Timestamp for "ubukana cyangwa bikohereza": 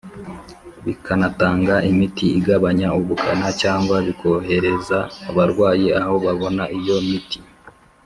2.99-4.97